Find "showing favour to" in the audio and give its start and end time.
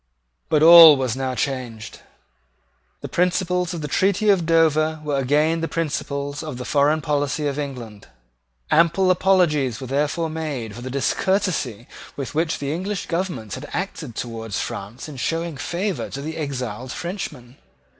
15.17-16.35